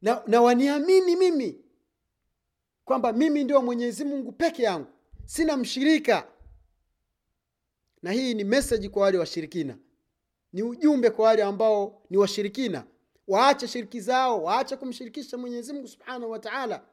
[0.02, 1.64] na, na waniamini mimi
[2.84, 4.86] kwamba mimi ndio mwenyezi mungu peke yangu.
[5.24, 6.28] Sina mshirika.
[8.02, 9.78] Na hii ni meseji kwa wale washirikina.
[10.52, 12.84] Ni ujumbe kwa wale ambao ni washirikina.
[13.28, 16.84] Waache shiriki zao waache kumshirikisha mwenyezi mungu subhanahu wa taala.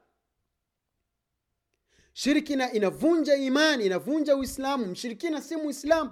[2.12, 4.86] Shirikina inavunja imani inavunja uislamu.
[4.86, 6.10] Mshirikina si muislamu.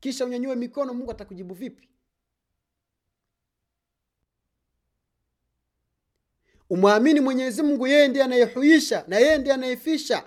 [0.00, 1.88] Kisha unyanyue mikono mungu atakujibu vipi
[6.70, 10.24] umwamini mwenyezi mungu yeye ndiye anayehuisha na yeye ndiye anayefisha.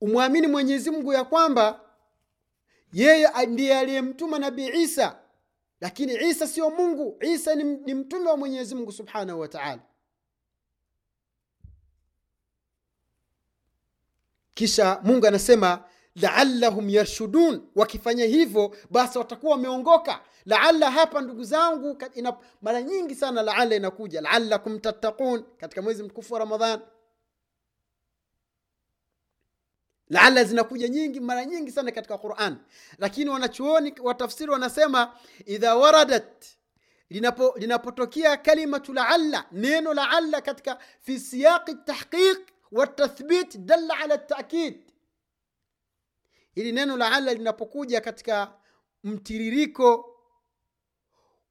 [0.00, 1.80] Umwamini mwenyezi mungu ya kwamba
[2.92, 5.18] yeye ndiye aliyemtuma nabii isa
[5.80, 7.18] lakini isa sio mungu.
[7.22, 9.82] Isa ni, ni mtume wa mwenyezi mungu subhanahu wa taala.
[14.54, 15.84] Kisha mungu anasema
[16.16, 17.68] laallahum yarshudun.
[17.74, 20.20] Wakifanya hivyo basi watakuwa wameongoka.
[20.46, 21.98] Laalla hapa ndugu zangu
[22.62, 24.20] mara nyingi sana laalla inakuja.
[24.20, 26.80] Laallakum tattaqun katika mwezi mtukufu wa ramadhan.
[30.08, 32.56] Laalla zinakuja nyingi mara nyingi sana katika quran.
[32.98, 35.14] Lakini wanachuoni watafsiri wanasema
[35.46, 36.44] idha waradat
[37.10, 42.38] linapo linapotokea kalimatu laalla neno laalla katika fi siyaqi tahqiq
[42.72, 44.87] watathbit dalla ala takid
[46.54, 48.52] hili neno laalla linapokuja katika
[49.04, 50.14] mtiririko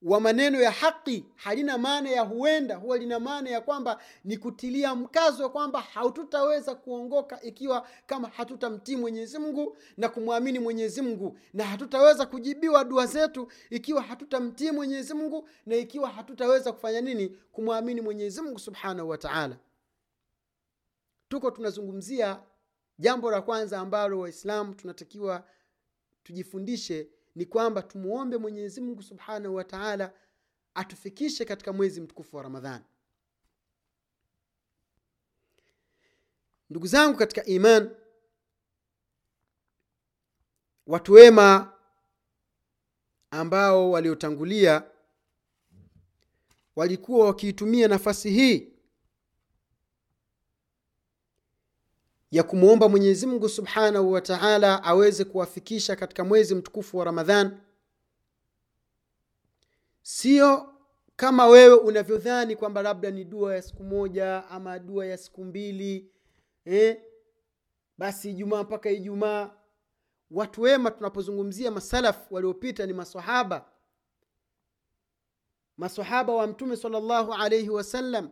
[0.01, 4.95] wa maneno ya haqi halina maana ya huenda huwa lina maana ya kwamba ni kutilia
[4.95, 11.39] mkazo wa kwamba hatutaweza kuongoka ikiwa kama hatutamtii mwenyezi mungu na kumwamini mwenyezi mungu.
[11.53, 17.29] Na hatutaweza kujibiwa dua zetu ikiwa hatutamtii mwenyezi mungu na ikiwa hatutaweza kufanya nini?
[17.51, 19.57] Kumwamini mwenyezi mungu subhanahu wa taala.
[21.29, 22.39] Tuko tunazungumzia
[22.99, 25.49] jambo la kwanza ambalo waislamu tunatakiwa
[26.23, 30.13] tujifundishe ni kwamba tumwombe mwenyezi mungu subhanahu wa taala
[30.73, 32.85] atufikishe katika mwezi mtukufu wa ramadhani.
[36.69, 37.95] Ndugu zangu katika iman
[40.87, 41.73] watu wema
[43.31, 44.83] ambao waliotangulia
[46.75, 48.73] walikuwa wakiitumia nafasi hii
[52.31, 57.57] ya kumwomba mwenyezi mungu subhanahu wa taala aweze kuwafikisha katika mwezi mtukufu wa ramadhan.
[60.01, 60.73] Sio
[61.15, 66.11] kama wewe unavyodhani kwamba labda ni dua ya siku moja ama dua ya siku mbili
[66.65, 67.01] eh?
[67.97, 69.51] basi ijumaa mpaka ijumaa.
[70.31, 73.65] Watu wema tunapozungumzia masalaf waliopita ni masahaba
[75.77, 78.29] masahaba wa mtume sallallahu alaihi wasallam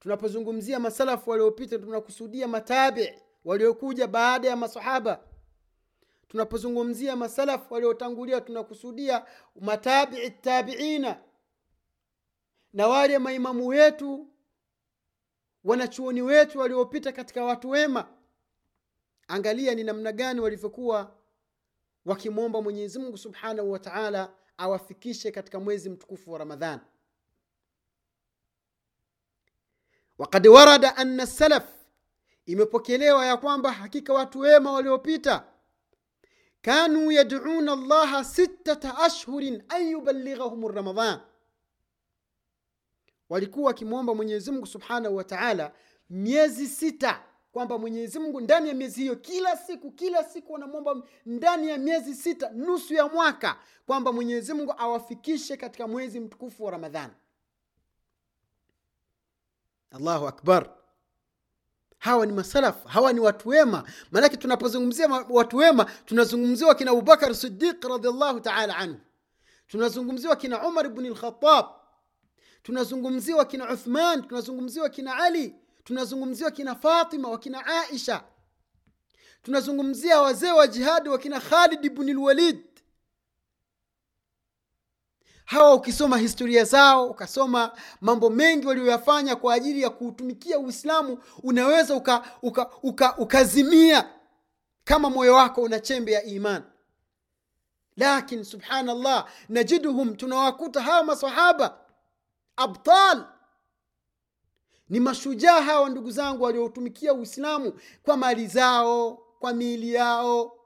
[0.00, 3.12] tunapozungumzia masalafu waliopita tunakusudia matabi
[3.44, 5.20] waliokuja baada ya masahaba
[6.28, 9.24] tunapozungumzia masalafu waliotangulia tunakusudia
[9.60, 11.20] matabii tabiina.
[12.72, 14.26] Na wale maimamu wetu
[15.64, 18.08] wanachuoni wetu waliopita katika watu wema.
[19.28, 21.14] Angalia ni namna gani walivyokuwa
[22.04, 26.80] wakimwomba mwenyezi mungu subhanahu wa taala awafikishe katika mwezi mtukufu wa ramadhani
[30.20, 31.64] wakad warada anna salaf
[32.46, 35.44] imepokelewa ya kwamba hakika watu wema waliopita
[36.62, 41.20] kanu yaduna llaha sittata ashhurin an yuballighahum ramadan
[43.28, 45.72] walikuwa wakimwomba mwenyezimngu subhanahu wa taala
[46.10, 51.78] miezi sita kwamba mwenyezimngu ndani ya miezi hiyo kila siku kila siku wanamwomba ndani ya
[51.78, 53.56] miezi sita nusu ya mwaka
[53.86, 57.12] kwamba mwenyezimngu awafikishe katika mwezi mtukufu wa ramadhani
[59.90, 60.70] allahu akbar.
[61.98, 63.84] Hawa ni masalaf hawa ni watu wema.
[64.10, 69.00] Maanake tunapozungumzia watu wema tunazungumzia wakina abubakar sidiq radhiallahu taala anhu.
[69.68, 71.66] Tunazungumzia wakina umar bni lkhatab
[72.62, 75.54] tunazungumzia wakina uthman tunazungumziwa wakina ali.
[75.84, 78.24] Tunazungumzia wakina fatima wakina aisha.
[79.42, 82.58] Tunazungumzia wazee wa jihadi wakina khalid bni lwalid
[85.50, 92.32] hawa ukisoma historia zao ukasoma mambo mengi walioyafanya kwa ajili ya kuutumikia uislamu unaweza ukazimia
[92.42, 94.08] uka, uka, ukazimia
[94.84, 96.62] kama moyo wako una chembe ya iman
[97.96, 101.78] lakin subhanallah najiduhum tunawakuta hawa masahaba
[102.56, 103.24] abtal.
[104.88, 107.72] Ni mashujaa hawa ndugu zangu waliotumikia uislamu
[108.02, 110.56] kwa mali zao kwa miili yao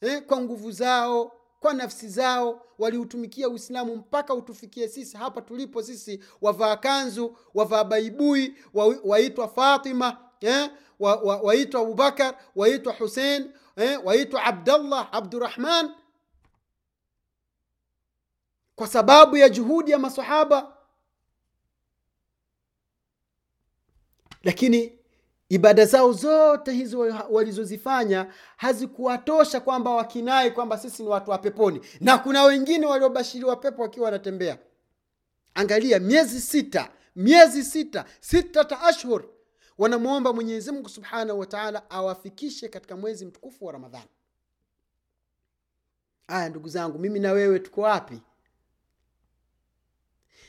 [0.00, 1.32] eh, kwa nguvu zao
[1.66, 8.54] kwa nafsi zao waliutumikia uislamu mpaka utufikie sisi hapa tulipo sisi wavaa kanzu wavaa baibui
[8.74, 15.94] wa- waitwa fatima eh, wa- wa- waitwa abubakar waitwa husein eh, waitwa abdallah abdurahman
[18.76, 20.76] kwa sababu ya juhudi ya masahaba
[24.42, 24.95] lakini
[25.48, 26.98] ibada zao zote hizo
[27.30, 31.80] walizozifanya hazikuwatosha kwamba wakinai kwamba sisi ni watu wa peponi.
[32.00, 34.58] Na kuna wengine waliobashiriwa pepo wakiwa wanatembea.
[35.54, 39.24] Angalia miezi sita miezi sita sitata ashhur.
[39.78, 44.08] Wanamwomba mwenyezi mungu subhanahu wataala awafikishe katika mwezi mtukufu wa ramadhani.
[46.28, 48.22] Aya ndugu zangu mimi na wewe tuko wapi?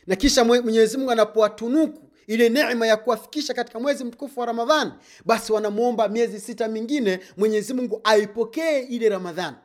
[0.08, 4.92] Na kisha mwenyezimngu anapowatunuku ile neema ya kuwafikisha katika mwezi mtukufu wa ramadhani
[5.26, 9.58] basi wanamwomba miezi sita mingine mwenyezi mungu aipokee ile ramadhani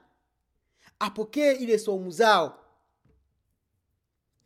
[0.98, 2.58] apokee ile somu zao.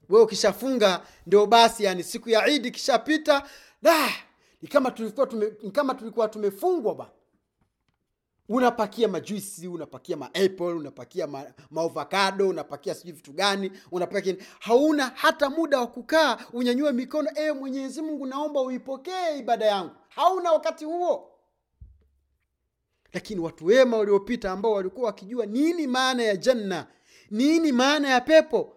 [0.08, 3.48] Wewe ukishafunga ndio basi yani siku ya idi ikishapita
[3.82, 4.08] da
[4.62, 7.10] ni kama tulikuwa tume, kama tulikuwa tumefungwa bana
[8.48, 15.78] unapakia majuisi unapakia maapple unapakia ma, maovakado unapakia sijui vitu gani unapakia hauna hata muda
[15.80, 19.90] wa kukaa unyanyue mikono e mwenyezi mungu naomba uipokee ibada yangu.
[20.08, 21.30] Hauna wakati huo.
[23.12, 26.86] Lakini watu wema waliopita ambao walikuwa wakijua nini maana ya janna
[27.30, 28.75] nini maana ya pepo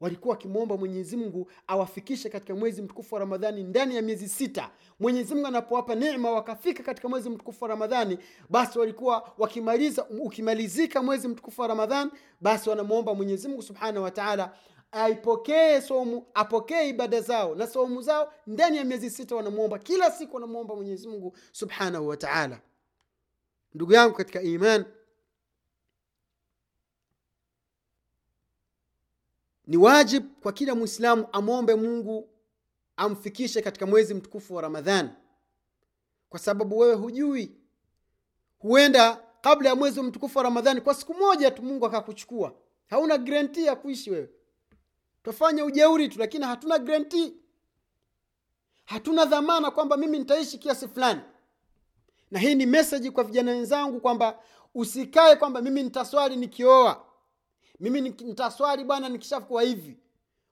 [0.00, 4.70] walikuwa wakimwomba mwenyezi mungu awafikishe katika mwezi mtukufu wa ramadhani ndani ya miezi sita.
[5.00, 8.18] Mwenyezi mungu anapowapa nema wakafika katika mwezi mtukufu wa ramadhani
[8.50, 14.52] basi walikuwa wakimaliza ukimalizika mwezi mtukufu wa ramadhani basi wanamwomba mwenyezi mungu subhanahu wataala
[14.92, 19.78] aipokee somu apokee ibada zao na somu zao ndani ya miezi sita wanamwomba.
[19.78, 22.60] Kila siku wanamwomba mwenyezi mungu subhanahu wataala
[23.74, 24.84] ndugu yangu katika iman
[29.70, 32.28] ni wajib kwa kila mwislamu amwombe mungu
[32.96, 35.10] amfikishe katika mwezi mtukufu wa ramadhan.
[36.28, 37.56] Kwa sababu wewe hujui.
[38.58, 42.54] Huenda kabla ya mwezi mtukufu wa ramadhani kwa siku moja tu mungu akakuchukua.
[42.88, 44.30] Hauna garanti ya kuishi wewe.
[45.22, 47.34] Twafanya ujeuri tu lakini hatuna garanti
[48.84, 51.20] hatuna dhamana kwamba mimi nitaishi kiasi fulani.
[52.30, 54.38] Na hii ni meseji kwa vijana wenzangu kwamba
[54.74, 57.09] usikae kwamba mimi nitaswali nikioa
[57.80, 59.96] mimi nitaswali bwana nikishakuwa hivi.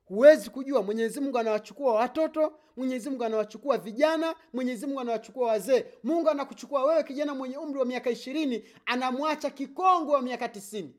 [0.04, 0.82] Huwezi kujua.
[0.82, 5.84] Mwenyezi mungu anawachukua watoto mwenyezi mungu anawachukua vijana mwenyezi mungu anawachukua wazee.
[6.04, 10.94] Mungu anakuchukua wewe kijana mwenye umri wa miaka ishirini anamwacha kikongwe wa miaka tisini.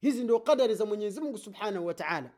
[0.00, 2.30] Hizi ndio kadari za mwenyezi mungu subhanahu wataala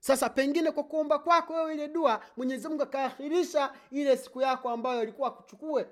[0.00, 5.00] sasa pengine kwa kuomba kwako wewe ile dua mwenyezi mungu akaakhirisha ile siku yako ambayo
[5.00, 5.86] alikuwa akuchukue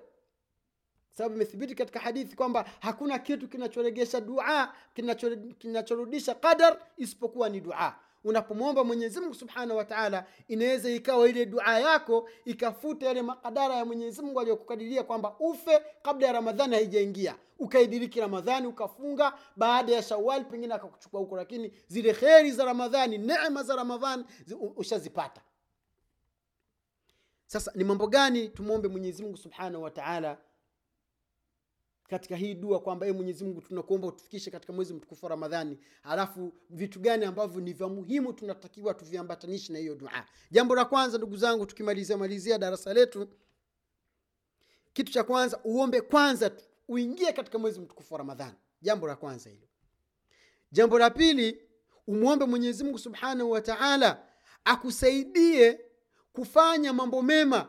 [1.18, 4.74] sababu imethibiti katika hadithi kwamba hakuna kitu kinachoregesha dua
[5.58, 7.96] kinachorudisha qadar isipokuwa ni dua.
[8.24, 15.02] Unapomwomba mwenyezi subhanahu wataala inaweza ikawa ile dua yako ikafuta yale makadara ya mwenyezi aliyokukadiria
[15.02, 17.36] kwamba ufe kabla ya ramadhani haijaingia.
[17.58, 23.62] Ukaidiriki ramadhani ukafunga baada ya shawali pengine akakuchukua huko lakini zile kheri za ramadhani neema
[23.62, 25.40] za ramadhani zi- ushazipata.
[27.46, 30.38] Sasa ni mambo gani tumwombe mwenyezi subhanahu wataala
[32.08, 35.78] katika hii dua kwamba e mwenyezi mungu tunakuomba utufikishe katika mwezi mtukufu wa ramadhani.
[36.02, 40.10] Alafu vitu gani ambavyo ni vya muhimu tunatakiwa tuviambatanishe na hiyo dua?
[40.50, 43.28] Jambo la kwanza ndugu zangu tukimalizia malizia darasa letu
[44.92, 48.56] kitu cha kwanza uombe kwanza tu uingie katika mwezi mtukufu wa ramadhani.
[48.82, 49.66] Jambo la kwanza hilo.
[50.72, 51.62] Jambo la pili
[52.06, 54.22] umwombe mwenyezi mungu subhanahu wa taala
[54.64, 55.80] akusaidie
[56.32, 57.68] kufanya mambo mema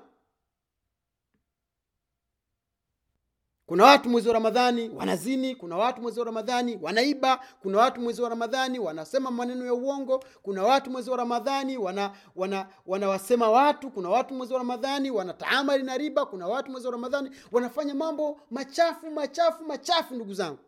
[3.70, 8.22] kuna watu mwezi wa ramadhani wanazini kuna watu mwezi wa ramadhani wanaiba kuna watu mwezi
[8.22, 13.92] wa ramadhani wanasema maneno ya uongo kuna watu mwezi wa ramadhani wana wana wanawasema watu
[13.92, 18.40] kuna watu mwezi wa ramadhani wanataamali na riba kuna watu mwezi wa ramadhani wanafanya mambo
[18.52, 20.60] machafu machafu machafu ndugu zangu.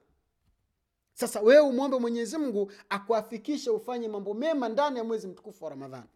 [1.14, 6.10] Sasa wewe umwombe mwenyezi mungu akuafikishe ufanye mambo mema ndani ya mwezi mtukufu wa ramadhani.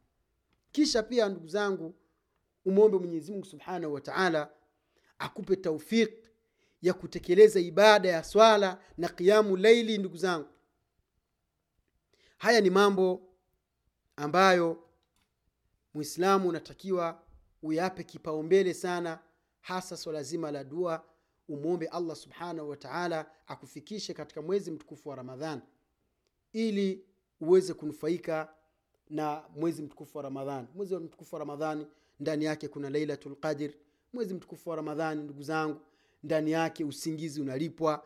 [0.71, 1.93] Kisha pia ndugu zangu
[2.65, 4.49] umwombe mwenyezi mungu subhanahu wa taala
[5.19, 6.24] akupe taufiki
[6.82, 10.47] ya kutekeleza ibada ya swala na qiamu laili ndugu zangu.
[12.38, 13.21] Haya ni mambo
[14.15, 14.82] ambayo
[15.93, 17.21] Muislamu unatakiwa
[17.63, 19.19] uyape kipaumbele sana
[19.61, 21.05] hasa swala zima la dua
[21.49, 25.61] umwombe allah subhanahu wataala akufikishe katika mwezi mtukufu wa ramadhan
[26.53, 27.05] ili
[27.41, 28.53] uweze kunufaika
[29.09, 31.88] na mwezi mtukufu wa ramadhani mwezi mtukufu wa ramadhani
[32.19, 33.69] ndani yake kuna lailatul qadr.
[34.13, 35.80] Mwezi mtukufu wa ramadhani ndugu zangu
[36.26, 38.05] ndani yake usingizi unalipwa.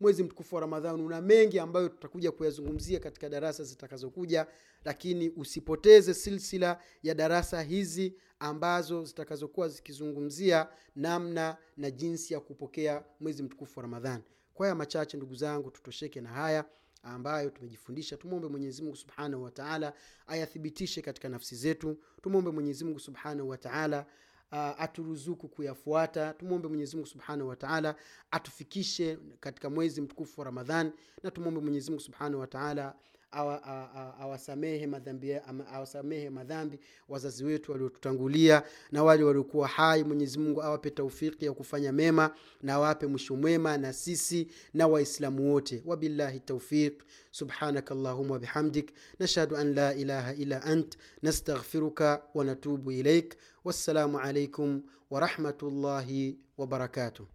[0.00, 4.46] Mwezi mtukufu wa ramadhani una mengi ambayo tutakuja kuyazungumzia katika darasa zitakazokuja
[4.84, 13.42] lakini usipoteze silsila ya darasa hizi ambazo zitakazokuwa zikizungumzia namna na jinsi ya kupokea mwezi
[13.42, 14.22] mtukufu wa ramadhani.
[14.54, 16.64] Kwa haya machache ndugu zangu tutosheke na haya
[17.02, 18.16] ambayo tumejifundisha.
[18.16, 19.92] Tumwombe mwenyezimungu subhanahu wataala
[20.26, 21.96] ayathibitishe katika nafsi zetu.
[22.22, 24.06] Tumwombe mwenyezimungu subhanahu wataala
[24.52, 26.32] uh, aturuzuku kuyafuata.
[26.34, 27.94] Tumwombe mwenyezimungu subhanahu wataala
[28.30, 30.92] atufikishe katika mwezi mtukufu wa ramadhan
[31.22, 32.94] na tumwombe mwenyezimungu subhanahu wataala
[33.32, 35.34] awasamehe madhambi
[35.72, 36.78] awasamehe madhambi
[37.08, 38.62] wazazi wetu waliotutangulia
[38.92, 40.04] na wale waliokuwa hai.
[40.04, 45.52] Mwenyezi mungu awape taufiki ya kufanya mema na awape mwisho mwema na sisi na waislamu
[45.52, 45.82] wote.
[45.86, 50.96] Wabillahi taufiq subhanaka allahumma wabihamdik nashhadu an la ilaha illa ant.
[51.22, 57.26] Nastaghfiruka wanatubu ilaik wassalamu alaikum warahmatullahi wabarakatuh